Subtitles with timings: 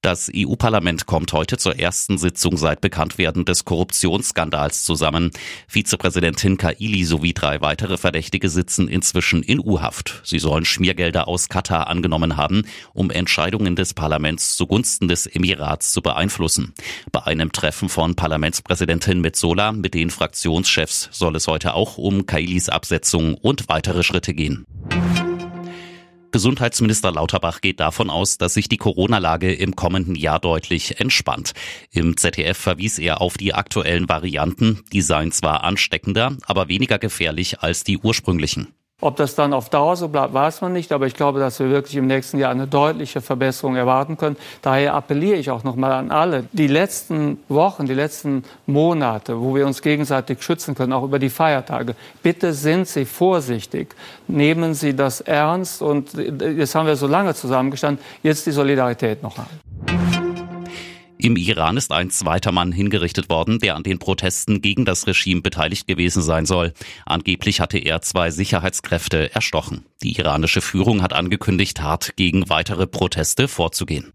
[0.00, 5.32] Das EU-Parlament kommt heute zur ersten Sitzung seit Bekanntwerden des Korruptionsskandals zusammen.
[5.66, 10.20] Vizepräsidentin Kaili sowie drei weitere Verdächtige sitzen inzwischen in U-Haft.
[10.22, 12.62] Sie sollen Schmiergelder aus Katar angenommen haben,
[12.92, 16.74] um Entscheidungen des Parlaments zugunsten des Emirats zu beeinflussen.
[17.10, 22.68] Bei einem Treffen von Parlamentspräsidentin Metzola mit den Fraktionschefs soll es heute auch um Kailis
[22.68, 24.64] Absetzung und weitere Schritte gehen.
[26.30, 31.52] Gesundheitsminister Lauterbach geht davon aus, dass sich die Corona-Lage im kommenden Jahr deutlich entspannt.
[31.90, 34.84] Im ZDF verwies er auf die aktuellen Varianten.
[34.92, 38.77] Die seien zwar ansteckender, aber weniger gefährlich als die ursprünglichen.
[39.00, 40.90] Ob das dann auf Dauer so bleibt, weiß man nicht.
[40.90, 44.36] Aber ich glaube, dass wir wirklich im nächsten Jahr eine deutliche Verbesserung erwarten können.
[44.60, 46.48] Daher appelliere ich auch noch mal an alle.
[46.52, 51.30] Die letzten Wochen, die letzten Monate, wo wir uns gegenseitig schützen können, auch über die
[51.30, 51.94] Feiertage.
[52.24, 53.94] Bitte sind Sie vorsichtig.
[54.26, 55.80] Nehmen Sie das ernst.
[55.80, 58.04] Und jetzt haben wir so lange zusammengestanden.
[58.24, 59.67] Jetzt die Solidarität noch haben.
[61.20, 65.40] Im Iran ist ein zweiter Mann hingerichtet worden, der an den Protesten gegen das Regime
[65.40, 66.72] beteiligt gewesen sein soll.
[67.06, 69.84] Angeblich hatte er zwei Sicherheitskräfte erstochen.
[70.00, 74.12] Die iranische Führung hat angekündigt, hart gegen weitere Proteste vorzugehen.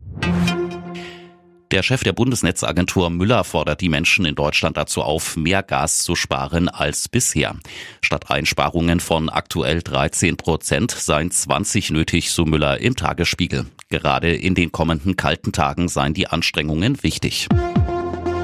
[1.73, 6.15] Der Chef der Bundesnetzagentur Müller fordert die Menschen in Deutschland dazu auf, mehr Gas zu
[6.15, 7.55] sparen als bisher.
[7.99, 13.65] Statt Einsparungen von aktuell 13 Prozent seien 20 nötig, so Müller im Tagesspiegel.
[13.89, 17.47] Gerade in den kommenden kalten Tagen seien die Anstrengungen wichtig.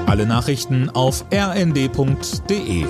[0.06, 2.84] Alle Nachrichten auf rnd.de